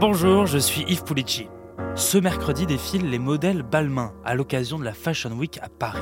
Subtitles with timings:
[0.00, 1.48] Bonjour, je suis Yves Pulici.
[1.94, 6.00] Ce mercredi défilent les modèles Balmain à l'occasion de la Fashion Week à Paris.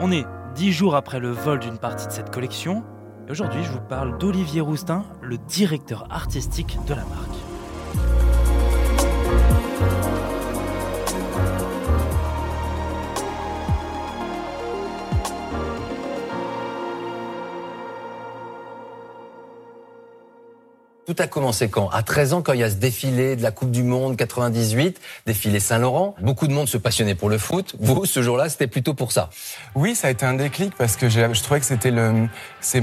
[0.00, 2.82] On est dix jours après le vol d'une partie de cette collection
[3.30, 7.49] aujourd'hui je vous parle d'Olivier Roustin, le directeur artistique de la marque.
[21.06, 21.88] Tout a commencé quand?
[21.88, 25.00] À 13 ans, quand il y a ce défilé de la Coupe du Monde 98,
[25.26, 26.14] défilé Saint-Laurent.
[26.20, 27.74] Beaucoup de monde se passionnait pour le foot.
[27.80, 29.30] Vous, ce jour-là, c'était plutôt pour ça.
[29.74, 32.28] Oui, ça a été un déclic parce que je trouvais que c'était le,
[32.60, 32.82] c'est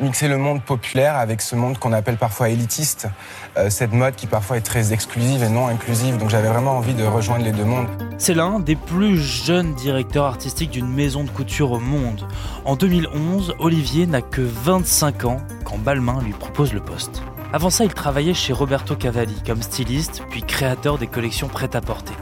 [0.00, 3.08] mixer le monde populaire avec ce monde qu'on appelle parfois élitiste,
[3.56, 6.18] euh, cette mode qui parfois est très exclusive et non inclusive.
[6.18, 7.88] Donc j'avais vraiment envie de rejoindre les deux mondes.
[8.18, 12.26] C'est l'un des plus jeunes directeurs artistiques d'une maison de couture au monde.
[12.64, 17.22] En 2011, Olivier n'a que 25 ans quand Balmain lui propose le poste.
[17.52, 22.14] Avant ça, il travaillait chez Roberto Cavalli comme styliste, puis créateur des collections prêt-à-porter.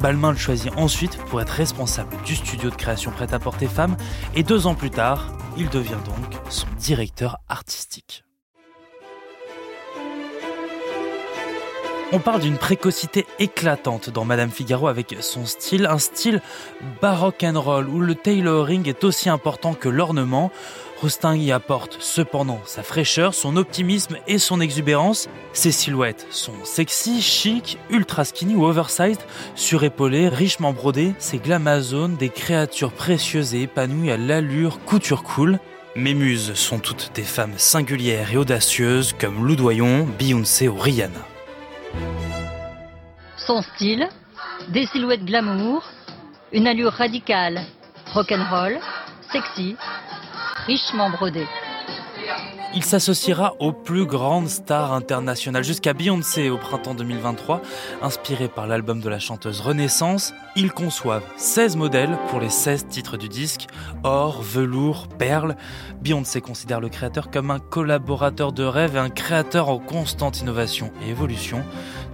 [0.00, 3.96] Balmain le choisit ensuite pour être responsable du studio de création prêt-à-porter femmes,
[4.34, 8.24] et deux ans plus tard, il devient donc son directeur artistique.
[12.12, 16.42] On parle d'une précocité éclatante dans Madame Figaro avec son style, un style
[17.00, 20.50] baroque and roll où le tailoring est aussi important que l'ornement.
[21.00, 25.30] Roustin y apporte cependant sa fraîcheur, son optimisme et son exubérance.
[25.54, 29.22] Ses silhouettes sont sexy, chic, ultra skinny ou oversized,
[29.54, 31.14] surépaulées, richement brodées.
[31.18, 35.58] Ses glamazones, des créatures précieuses et épanouies à l'allure couture cool.
[35.96, 41.26] Mes muses sont toutes des femmes singulières et audacieuses comme Lou Doyon, Beyoncé ou Rihanna.
[43.38, 44.06] Son style,
[44.68, 45.82] des silhouettes glamour,
[46.52, 47.62] une allure radicale,
[48.12, 48.78] rock'n'roll,
[49.32, 49.76] sexy,
[50.66, 51.46] richement brodée.
[52.72, 57.62] Il s'associera aux plus grandes stars internationales, jusqu'à Beyoncé au printemps 2023.
[58.00, 63.16] Inspiré par l'album de la chanteuse Renaissance, ils conçoivent 16 modèles pour les 16 titres
[63.16, 63.66] du disque,
[64.04, 65.56] or, velours, perles.
[66.00, 70.92] Beyoncé considère le créateur comme un collaborateur de rêve et un créateur en constante innovation
[71.04, 71.64] et évolution.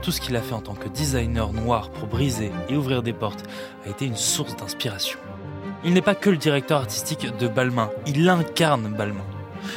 [0.01, 3.13] Tout ce qu'il a fait en tant que designer noir pour briser et ouvrir des
[3.13, 3.45] portes
[3.85, 5.19] a été une source d'inspiration.
[5.87, 9.36] Il n'est pas que le directeur artistique de Balmain, il incarne Balmain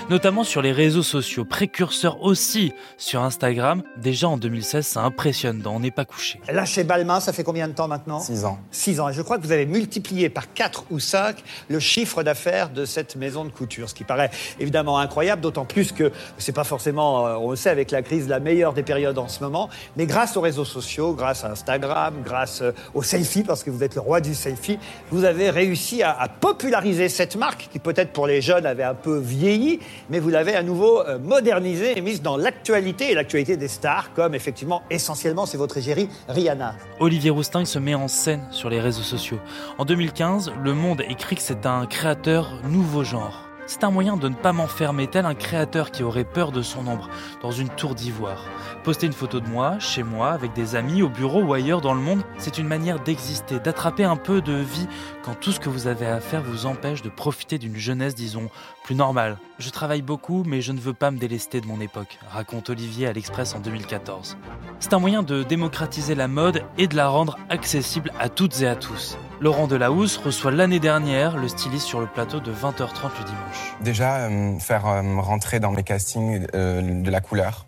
[0.10, 3.84] notamment sur les réseaux sociaux, précurseurs aussi sur Instagram.
[3.98, 6.40] Déjà en 2016, ça impressionne On n'est pas couché.
[6.52, 8.20] Là, chez Balmain, ça fait combien de temps maintenant?
[8.20, 8.60] Six ans.
[8.72, 9.10] Six ans.
[9.10, 11.38] Et je crois que vous avez multiplié par quatre ou cinq
[11.70, 15.92] le chiffre d'affaires de cette maison de couture, ce qui paraît évidemment incroyable, d'autant plus
[15.92, 19.18] que c'est pas forcément, euh, on le sait, avec la crise, la meilleure des périodes
[19.18, 19.70] en ce moment.
[19.98, 23.84] Mais grâce aux réseaux sociaux, grâce à Instagram, grâce euh, au selfie, parce que vous
[23.84, 24.80] êtes le roi du selfie,
[25.12, 28.96] vous avez réussi à, à populariser cette marque qui peut-être pour les jeunes avait un
[28.96, 29.69] peu vieilli,
[30.10, 34.14] mais vous l'avez à nouveau euh, modernisée et mise dans l'actualité et l'actualité des stars,
[34.14, 36.76] comme effectivement, essentiellement, c'est votre égérie Rihanna.
[37.00, 39.40] Olivier Roustin se met en scène sur les réseaux sociaux.
[39.78, 43.49] En 2015, Le Monde écrit que c'est un créateur nouveau genre.
[43.70, 46.88] C'est un moyen de ne pas m'enfermer, tel un créateur qui aurait peur de son
[46.88, 47.08] ombre,
[47.44, 48.46] dans une tour d'ivoire.
[48.84, 51.94] Poster une photo de moi, chez moi, avec des amis, au bureau ou ailleurs dans
[51.94, 54.88] le monde, c'est une manière d'exister, d'attraper un peu de vie
[55.24, 58.50] quand tout ce que vous avez à faire vous empêche de profiter d'une jeunesse, disons,
[58.84, 59.38] plus normale.
[59.60, 63.06] Je travaille beaucoup, mais je ne veux pas me délester de mon époque, raconte Olivier
[63.06, 64.36] à l'Express en 2014.
[64.80, 68.68] C'est un moyen de démocratiser la mode et de la rendre accessible à toutes et
[68.68, 69.16] à tous.
[69.42, 73.74] Laurent Delahousse reçoit l'année dernière le styliste sur le plateau de 20h30 le dimanche.
[73.80, 77.66] Déjà, euh, faire euh, rentrer dans mes castings euh, de la couleur,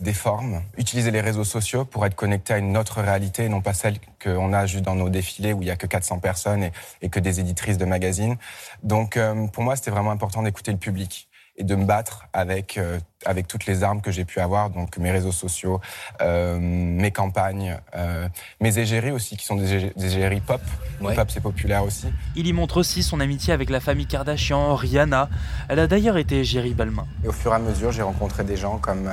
[0.00, 3.60] des formes, utiliser les réseaux sociaux pour être connecté à une autre réalité et non
[3.60, 6.64] pas celle qu'on a juste dans nos défilés où il y a que 400 personnes
[6.64, 8.36] et, et que des éditrices de magazines.
[8.82, 9.18] Donc,
[9.52, 13.48] pour moi, c'était vraiment important d'écouter le public et de me battre avec euh, avec
[13.48, 15.80] toutes les armes que j'ai pu avoir, donc mes réseaux sociaux,
[16.22, 18.28] euh, mes campagnes, euh,
[18.60, 20.60] mes égéries aussi, qui sont des, égéries pop.
[21.00, 22.06] Pop, c'est populaire aussi.
[22.36, 25.28] Il y montre aussi son amitié avec la famille Kardashian, Rihanna.
[25.68, 27.06] Elle a d'ailleurs été égérie Balmain.
[27.24, 29.12] Et au fur et à mesure, j'ai rencontré des gens comme...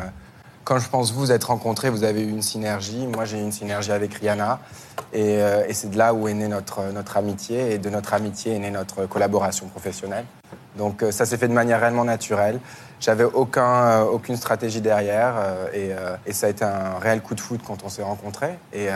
[0.63, 3.07] quand je pense vous être rencontrés, vous avez eu une synergie.
[3.07, 4.59] Moi, j'ai eu une synergie avec Rihanna.
[5.13, 7.73] Et, et c'est de là où est née notre, notre amitié.
[7.73, 10.25] Et de notre amitié est née notre collaboration professionnelle.
[10.77, 12.59] Donc euh, ça s'est fait de manière réellement naturelle.
[12.99, 17.39] J'avais aucun, euh, aucune stratégie derrière euh, et, ça a été un réel coup de
[17.39, 18.87] foot quand on s'est rencontrés et,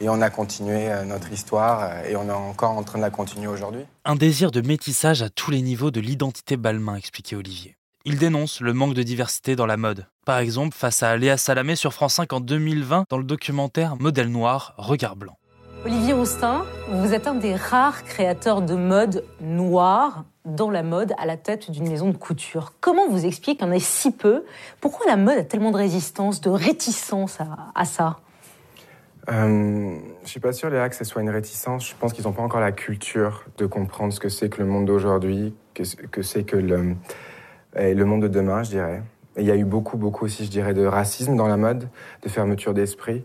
[0.00, 3.46] et, on a continué notre histoire et on est encore en train de la continuer
[3.46, 3.82] aujourd'hui.
[4.04, 7.76] Un désir de métissage à tous les niveaux de l'identité Balmain, expliquait Olivier.
[8.04, 10.06] Il dénonce le manque de diversité dans la mode.
[10.24, 14.30] Par exemple, face à Léa Salamé sur France 5 en 2020 dans le documentaire Modèle
[14.30, 15.36] noir, regard blanc.
[15.84, 21.24] Olivier Roustin, vous êtes un des rares créateurs de mode noir dans la mode à
[21.24, 22.72] la tête d'une maison de couture.
[22.80, 24.44] Comment vous expliquez qu'il y en ait si peu?
[24.80, 27.38] Pourquoi la mode a tellement de résistance, de réticence
[27.74, 28.18] à, ça?
[29.30, 31.88] Euh, je suis pas sûr, Léa, que ce soit une réticence.
[31.88, 34.66] Je pense qu'ils n'ont pas encore la culture de comprendre ce que c'est que le
[34.66, 36.96] monde d'aujourd'hui, que, que c'est que le,
[37.76, 39.02] le monde de demain, je dirais.
[39.36, 41.88] il y a eu beaucoup, beaucoup aussi, je dirais, de racisme dans la mode,
[42.22, 43.24] de fermeture d'esprit.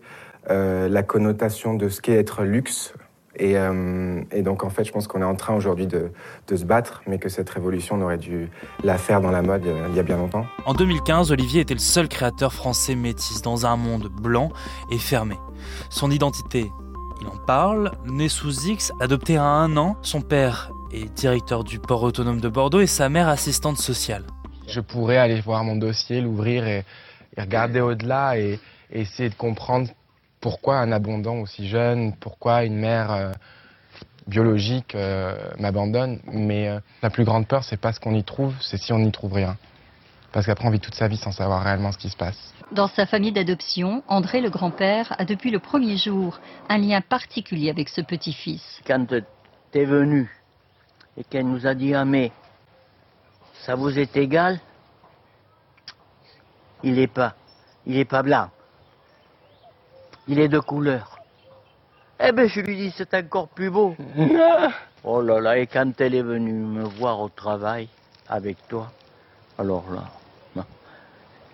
[0.50, 2.94] Euh, la connotation de ce qu'est être luxe.
[3.42, 6.12] Euh, et, donc, en fait, je pense qu'on est en train aujourd'hui de,
[6.54, 8.50] se battre, mais que cette révolution, on aurait dû
[8.84, 10.46] la faire dans la mode euh, il y a bien longtemps.
[10.66, 14.50] En 2015, Olivier était le seul créateur français métis dans un monde blanc
[14.92, 15.36] et fermé.
[15.90, 16.70] Son identité,
[17.22, 21.80] il en parle, né sous X, adopté à un an, son père est directeur du
[21.80, 24.26] port autonome de Bordeaux et sa mère assistante sociale.
[24.68, 26.84] Je pourrais aller voir mon dossier, l'ouvrir et,
[27.36, 28.60] regarder au-delà et
[28.92, 29.90] essayer de comprendre
[30.44, 33.32] pourquoi un abondant aussi jeune, pourquoi une mère euh,
[34.28, 36.20] biologique euh, m'abandonne.
[36.26, 39.00] Mais euh, la plus grande peur, c'est pas ce qu'on y trouve, c'est si on
[39.00, 39.56] n'y trouve rien.
[40.34, 42.54] Parce qu'après, on vit toute sa vie sans savoir réellement ce qui se passe.
[42.74, 47.70] Dans sa famille d'adoption, André, le grand-père, a depuis le premier jour un lien particulier
[47.70, 48.82] avec ce petit-fils.
[48.86, 49.06] Quand
[49.72, 50.30] t'es venu
[51.16, 52.34] et qu'elle nous a dit Ah, mais
[53.66, 54.60] ça vous est égal
[56.84, 57.34] Il n'est pas.
[57.86, 58.50] Il n'est pas blanc
[60.28, 61.20] il est de couleur.
[62.20, 63.96] Eh ben, je lui dis, c'est encore plus beau.
[65.04, 67.90] oh là là, et quand elle est venue me voir au travail
[68.30, 68.92] avec toi,
[69.58, 70.04] alors là,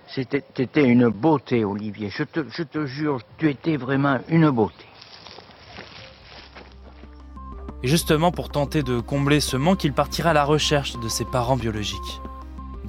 [0.07, 2.10] c'était une beauté, Olivier.
[2.10, 4.86] Je te, je te jure, tu étais vraiment une beauté.
[7.83, 11.25] Et justement, pour tenter de combler ce manque, il partira à la recherche de ses
[11.25, 12.21] parents biologiques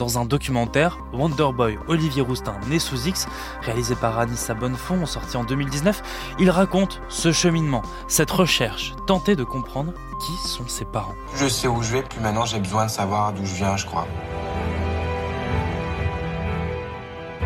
[0.00, 3.26] dans un documentaire, Wonderboy Olivier Roustin, né sous X,
[3.60, 6.02] réalisé par Anissa Bonnefond, sorti en 2019,
[6.38, 9.92] il raconte ce cheminement, cette recherche, tenter de comprendre
[10.24, 11.14] qui sont ses parents.
[11.36, 13.84] Je sais où je vais, puis maintenant j'ai besoin de savoir d'où je viens, je
[13.84, 14.08] crois.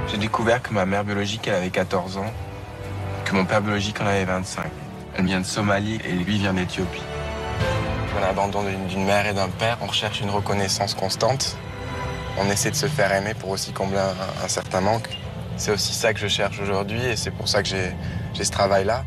[0.06, 2.32] J'ai découvert que ma mère biologique, elle avait 14 ans,
[3.24, 4.64] que mon père biologique en avait 25.
[5.16, 7.02] Elle vient de Somalie et lui vient d'Éthiopie.
[8.16, 11.56] On abandon d'une mère et d'un père, on recherche une reconnaissance constante
[12.38, 13.98] on essaie de se faire aimer pour aussi combler
[14.42, 15.08] un, certain manque.
[15.56, 19.04] C'est aussi ça que je cherche aujourd'hui et c'est pour ça que j'ai ce travail-là.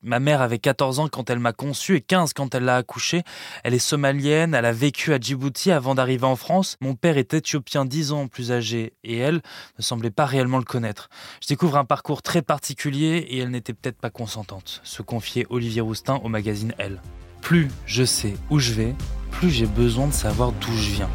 [0.00, 3.24] Ma mère avait 14 ans quand elle m'a conçu et 15 quand elle l'a accouché.
[3.64, 6.76] Elle est somalienne, elle a vécu à Djibouti avant d'arriver en France.
[6.80, 9.42] Mon père est éthiopien 10 ans plus âgé et elle
[9.76, 11.10] ne semblait pas réellement le connaître.
[11.42, 15.80] Je découvre un parcours très particulier et elle n'était peut-être pas consentante, se confiait Olivier
[15.80, 17.02] Roustin au magazine Elle.
[17.42, 18.94] Plus je sais où je vais,
[19.32, 21.10] plus j'ai besoin de savoir d'où je viens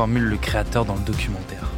[0.00, 1.68] formule le créateur dans le documentaire.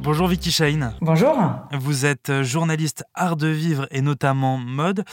[0.00, 0.94] Bonjour Vicky Shine.
[1.02, 1.36] Bonjour.
[1.70, 5.04] Vous êtes journaliste art de vivre et notamment mode.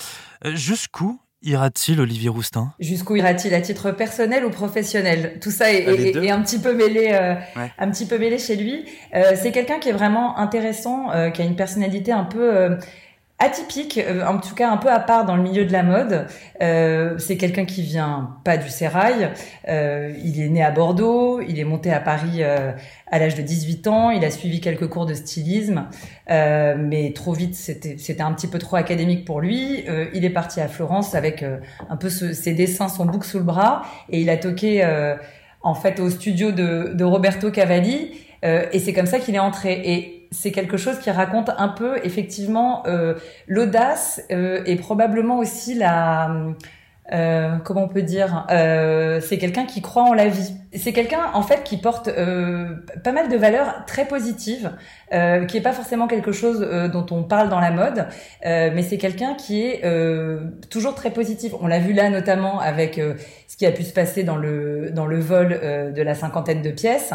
[0.46, 2.72] Euh, jusqu'où ira-t-il Olivier Roustin?
[2.80, 5.38] Jusqu'où ira-t-il à titre personnel ou professionnel?
[5.42, 7.36] Tout ça est, un petit peu mêlé, euh,
[7.78, 8.86] un petit peu mêlé chez lui.
[9.14, 12.78] Euh, c'est quelqu'un qui est vraiment intéressant, qui a une personnalité un peu
[13.42, 16.28] atypique, euh, en tout cas un peu à part dans le milieu de la mode.
[16.62, 19.32] Euh, c'est quelqu'un qui vient pas du sérail.
[19.68, 23.88] Euh, il est né à Bordeaux, il est monté à Paris à l'âge de 18
[23.88, 25.88] ans, il a suivi quelques cours de stylisme,
[26.30, 29.84] mais trop vite c'était un petit peu trop académique pour lui.
[30.14, 31.44] il est parti à Florence avec
[31.90, 34.86] un peu ses dessins, son bouc sous le bras, et il a toqué
[35.62, 38.12] en fait au studio de, de Roberto Cavalli.
[38.44, 39.82] et c'est comme ça qu'il est entré.
[39.84, 43.16] Et c'est quelque chose qui raconte un peu effectivement euh,
[43.48, 46.34] l'audace euh, et probablement aussi la
[47.14, 50.54] euh, comment on peut dire euh, c'est quelqu'un qui croit en la vie.
[50.74, 54.72] C'est quelqu'un en fait qui porte euh, pas mal de valeurs très positives
[55.50, 58.08] qui est pas forcément quelque chose dont on parle dans la mode
[58.46, 59.82] mais c'est quelqu'un qui est
[60.70, 61.52] toujours très positif.
[61.60, 65.06] On l'a vu là notamment avec ce qui a pu se passer dans le dans
[65.06, 65.50] le vol
[65.94, 67.14] de la cinquantaine de pièces.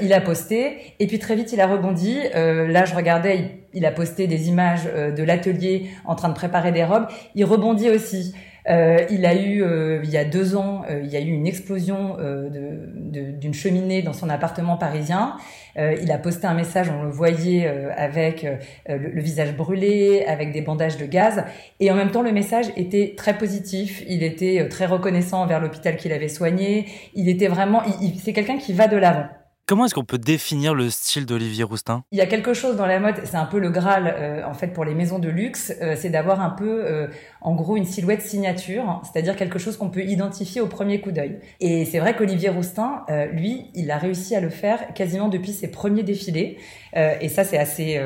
[0.00, 2.16] Il a posté et puis très vite il a rebondi.
[2.32, 6.84] Là je regardais il a posté des images de l'atelier en train de préparer des
[6.84, 7.06] robes.
[7.34, 8.34] Il rebondit aussi
[8.68, 11.30] euh, il a eu, euh, il y a deux ans, euh, il y a eu
[11.30, 15.36] une explosion d'une cheminée dans son appartement parisien.
[15.76, 18.46] il a posté un message, on le voyait avec
[18.88, 21.44] le, visage brûlé, avec des bandages de gaz,
[21.80, 24.02] et en même temps le message était très positif.
[24.08, 26.86] Il était très reconnaissant envers l'hôpital qu'il avait soigné.
[27.14, 27.82] Il était vraiment,
[28.22, 29.26] c'est quelqu'un qui va de l'avant.
[29.68, 32.04] Comment est-ce qu'on peut définir le style d'Olivier Roustin?
[32.12, 34.54] Il y a quelque chose dans la mode, c'est un peu le graal euh, en
[34.54, 37.08] fait pour les maisons de luxe, euh, c'est d'avoir un peu euh,
[37.40, 41.40] en gros une silhouette signature, c'est-à-dire quelque chose qu'on peut identifier au premier coup d'œil.
[41.58, 45.68] Et c'est vrai qu'Olivier Roustin, lui, il a réussi à le faire quasiment depuis ses
[45.68, 46.58] premiers défilés.
[46.94, 48.00] et ça c'est assez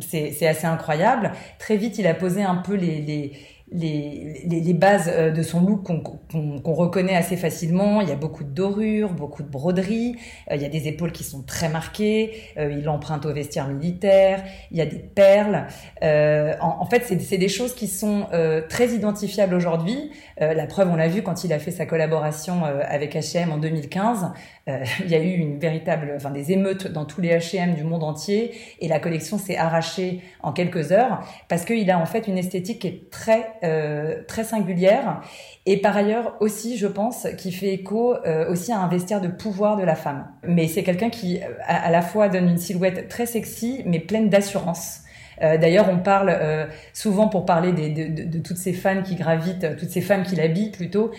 [0.00, 1.32] c'est assez incroyable.
[1.58, 3.32] Très vite, il a posé un peu les, les
[3.72, 8.00] les, les, bases euh, de son look qu'on reconnaît assez facilement.
[8.00, 10.16] Il y a beaucoup de dorures, beaucoup de broderies,
[10.50, 13.68] euh, il y a des épaules qui sont très marquées, euh, il emprunte au vestiaire
[13.68, 15.66] militaire, il y a des perles.
[16.02, 18.26] En, en, fait, c'est des choses qui sont
[18.68, 20.10] très identifiables aujourd'hui.
[20.38, 24.32] la preuve, on l'a vu quand il a fait sa collaboration avec H&M en 2015.
[24.66, 28.02] il y a eu une véritable, enfin des émeutes dans tous les H&M du monde
[28.02, 32.38] entier et la collection s'est arrachée en quelques heures parce qu'il a en fait une
[32.38, 35.22] esthétique qui est très euh, très singulière
[35.64, 39.28] et par ailleurs aussi, je pense, qui fait écho euh, aussi à un vestiaire de
[39.28, 40.26] pouvoir de la femme.
[40.46, 44.28] Mais c'est quelqu'un qui euh, à, la fois donne une silhouette très sexy mais pleine
[44.28, 45.00] d'assurance.
[45.40, 46.38] D'ailleurs, on parle
[46.92, 50.36] souvent pour parler des, de, de, toutes ces fans qui gravitent, toutes ces femmes qui
[50.36, 51.10] l'habillent plutôt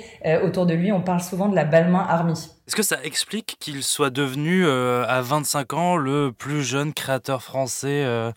[0.41, 0.93] autour de lui.
[0.93, 2.49] On parle souvent de la Balmain Army.
[2.67, 7.43] Est-ce que ça explique qu'il soit devenu euh, à 25 ans le plus jeune créateur
[7.43, 8.31] français euh,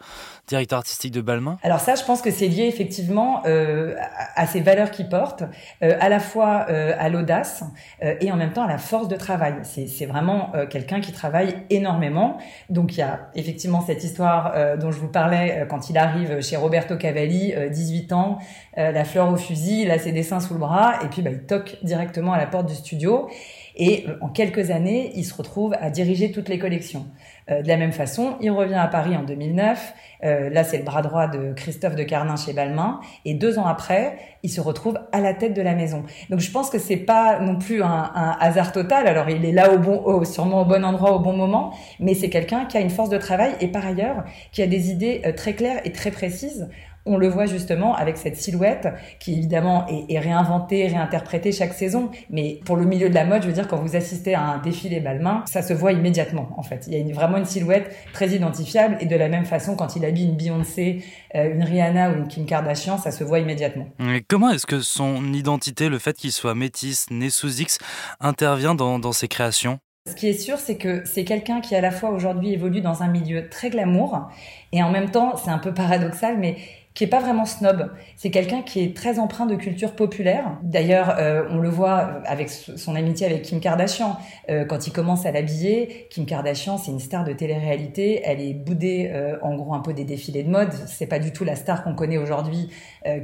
[0.46, 1.56] directeur artistique de Balmain?
[1.62, 3.94] Alors ça, je pense que c'est lié effectivement euh,
[4.36, 5.44] à ses valeurs qu'il porte,
[5.80, 7.64] à la fois à l'audace
[8.02, 9.54] et en même temps à la force de travail.
[9.62, 12.36] C'est vraiment quelqu'un qui travaille énormément.
[12.68, 16.56] Donc il y a effectivement cette histoire dont je vous parlais quand il arrive chez
[16.56, 18.38] Roberto Cavalli, 18 ans,
[18.76, 21.44] la fleur au fusil, il a ses dessins sous le bras et puis bah, il
[21.46, 23.28] toque directement à la porte du studio.
[23.78, 27.06] Et euh, en quelques années, il se retrouve à diriger toutes les collections.
[27.50, 29.94] Euh, de la même façon, il revient à Paris en 2009.
[30.24, 33.00] Euh, là, c'est le bras droit de Christophe de Carnin chez Balmain.
[33.24, 36.02] Et deux ans après, il se retrouve à la tête de la maison.
[36.28, 39.06] Donc, je pense que c'est pas non plus un, un, hasard total.
[39.06, 41.72] Alors, il est là au bon, au, sûrement au bon endroit, au bon moment.
[42.00, 44.90] Mais c'est quelqu'un qui a une force de travail et par ailleurs, qui a des
[44.90, 46.68] idées très claires et très précises
[47.08, 48.88] on le voit justement avec cette silhouette
[49.18, 52.10] qui évidemment est, réinventée, réinterprétée chaque saison.
[52.30, 54.58] Mais pour le milieu de la mode, je veux dire, quand vous assistez à un
[54.58, 56.86] défilé Balmain, ça se voit immédiatement en fait.
[56.86, 60.04] Il y a vraiment une silhouette très identifiable et de la même façon, quand il
[60.04, 61.02] habille une Beyoncé,
[61.34, 63.86] euh, une Rihanna ou une Kim Kardashian, ça se voit immédiatement.
[64.28, 67.78] comment est-ce que son identité, le fait qu'il soit métis, né sous X,
[68.20, 69.80] intervient dans, dans ses créations?
[70.08, 73.02] Ce qui est sûr, c'est que c'est quelqu'un qui à la fois aujourd'hui évolue dans
[73.02, 74.30] un milieu très glamour
[74.72, 76.56] et en même temps, c'est un peu paradoxal, mais
[76.98, 77.92] qui est pas vraiment snob.
[78.16, 80.58] C'est quelqu'un qui est très empreint de culture populaire.
[80.64, 84.16] D'ailleurs, euh, on le voit avec son amitié avec Kim Kardashian.
[84.50, 88.22] Euh, quand il commence à l'habiller, Kim Kardashian, c'est une star de télé-réalité.
[88.24, 90.72] Elle est boudée, euh, en gros, un peu des défilés de mode.
[90.88, 92.68] C'est pas du tout la star qu'on connaît aujourd'hui,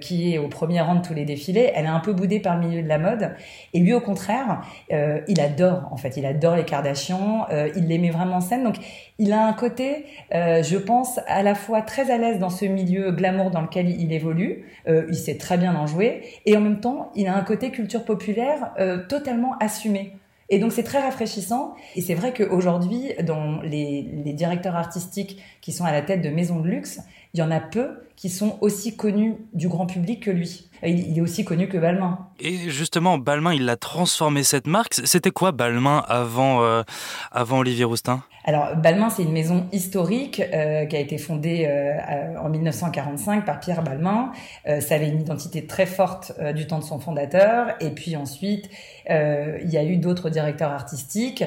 [0.01, 1.73] qui est au premier rang de tous les défilés.
[1.75, 3.35] Elle est un peu boudée par le milieu de la mode.
[3.73, 7.47] Et lui, au contraire, il adore, en fait, il adore les Kardashians.
[7.75, 8.63] il les met vraiment en scène.
[8.63, 8.77] Donc,
[9.19, 13.11] il a un côté, je pense, à la fois très à l'aise dans ce milieu
[13.11, 16.81] glamour dans lequel il évolue, euh, il sait très bien en jouer, et en même
[16.81, 20.13] temps, il a un côté culture populaire euh, totalement assumé.
[20.51, 21.75] Et donc c'est très rafraîchissant.
[21.97, 24.03] Et c'est vrai qu'aujourd'hui, dans les,
[24.35, 27.01] directeurs artistiques qui sont à la tête de maisons de luxe,
[27.33, 30.69] il y en a peu qui sont aussi connus du grand public que lui.
[30.83, 32.19] Il, est aussi connu que Balmain.
[32.41, 34.95] Et justement, Balmain, il a transformé cette marque.
[34.95, 36.83] C'était quoi Balmain avant, euh,
[37.33, 38.23] avant Olivier Roustin?
[38.47, 43.59] Alors, Balmain, c'est une maison historique euh, qui a été fondée euh, en 1945 par
[43.59, 44.33] Pierre Balmain.
[44.69, 47.75] Euh, ça avait une identité très forte du temps de son fondateur.
[47.81, 48.69] Et puis ensuite,
[49.09, 51.45] il y a eu d'autres directeurs artistiques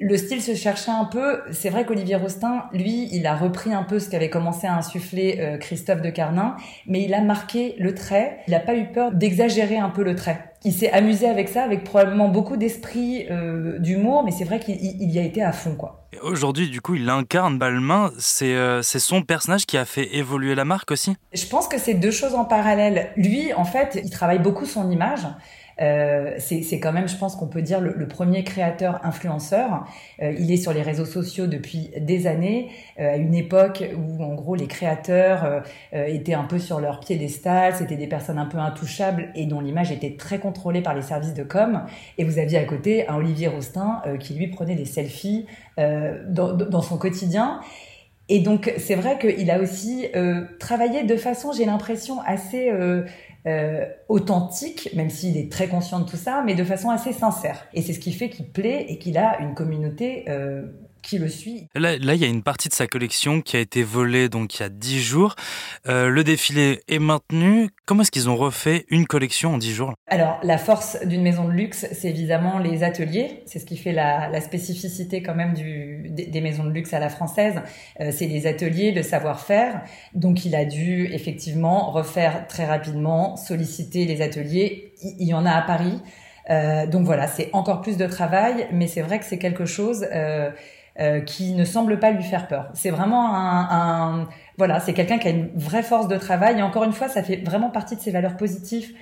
[0.00, 1.40] le style se cherchait un peu.
[1.52, 5.36] C'est vrai qu'Olivier Rostin, lui, il a repris un peu ce qu'avait commencé à insuffler
[5.38, 8.38] euh, Christophe de Carnin, mais il a marqué le trait.
[8.48, 10.52] Il n'a pas eu peur d'exagérer un peu le trait.
[10.64, 15.10] Il s'est amusé avec ça, avec probablement beaucoup d'esprit, euh, d'humour, mais c'est vrai qu'il
[15.10, 16.06] y a été à fond, quoi.
[16.22, 18.10] Aujourd'hui, du coup, il incarne Balmain.
[18.42, 21.16] Euh, c'est son personnage qui a fait évoluer la marque aussi?
[21.32, 23.10] Je pense que c'est deux choses en parallèle.
[23.16, 25.26] Lui, en fait, il travaille beaucoup son image.
[25.80, 29.84] Euh, c'est quand même, je pense qu'on peut dire, le, premier créateur influenceur.
[30.20, 32.68] Euh, il est sur les réseaux sociaux depuis des années,
[32.98, 37.74] euh, à une époque où, en gros, les créateurs étaient un peu sur leur piédestal,
[37.74, 41.34] c'était des personnes un peu intouchables et dont l'image était très contrôlée par les services
[41.34, 41.82] de com.
[42.18, 45.46] Et vous aviez à côté un Olivier Roustin qui, lui, prenait des selfies
[45.76, 47.60] dans, son quotidien.
[48.28, 50.06] Et donc, c'est vrai qu'il a aussi
[50.58, 52.70] travaillé de façon, j'ai l'impression, assez
[54.08, 57.66] authentique, même s'il est très conscient de tout ça, mais de façon assez sincère.
[57.72, 60.66] Et c'est ce qui fait qu'il plaît et qu'il a une communauté euh,
[61.02, 61.68] qui le suit.
[61.74, 64.62] Là, il y a une partie de sa collection qui a été volée donc il
[64.62, 65.34] y a 10 jours.
[65.88, 67.70] Euh, le défilé est maintenu.
[67.86, 71.44] Comment est-ce qu'ils ont refait une collection en 10 jours Alors, la force d'une maison
[71.44, 73.42] de luxe, c'est évidemment les ateliers.
[73.46, 77.08] C'est ce qui fait la, spécificité quand même du, des, maisons de luxe à la
[77.08, 77.60] française.
[78.00, 79.82] Euh, c'est les ateliers, le savoir-faire.
[80.14, 84.94] Donc, il a dû effectivement refaire très rapidement, solliciter les ateliers.
[85.02, 86.00] Il, y en a à Paris.
[86.48, 90.06] Euh, donc voilà, c'est encore plus de travail, mais c'est vrai que c'est quelque chose...
[90.98, 92.68] Euh, qui ne semble pas lui faire peur.
[92.74, 94.28] C'est vraiment un,
[94.58, 97.22] voilà, c'est quelqu'un qui a une vraie force de travail et encore une fois, ça
[97.22, 98.92] fait vraiment partie de ses valeurs positives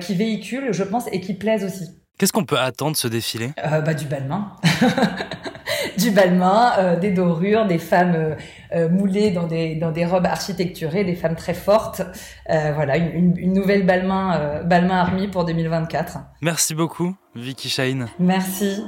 [0.00, 2.00] qui véhiculent, je pense, et qui plaisent aussi.
[2.18, 3.52] Qu'est-ce qu'on peut attendre de ce défilé?
[3.56, 4.56] Bah, Du balmain.
[5.98, 8.34] du balmain, euh, des dorures, des femmes euh,
[8.72, 12.02] euh, moulées dans des, dans des robes architecturées, des femmes très fortes.
[12.48, 16.18] voilà, une, une, nouvelle Balmain, Balmain Army pour 2024.
[16.42, 18.06] Merci beaucoup, Vicky Shine.
[18.18, 18.82] Merci.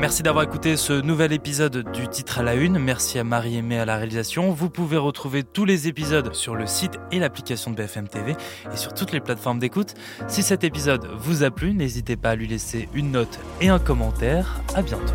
[0.00, 2.78] Merci d'avoir écouté ce nouvel épisode du titre à la une.
[2.78, 4.50] Merci à Marie-Aimée à la réalisation.
[4.50, 8.34] Vous pouvez retrouver tous les épisodes sur le site et l'application de BFM TV
[8.72, 9.92] et sur toutes les plateformes d'écoute.
[10.26, 13.78] Si cet épisode vous a plu, n'hésitez pas à lui laisser une note et un
[13.78, 14.62] commentaire.
[14.74, 15.12] À bientôt.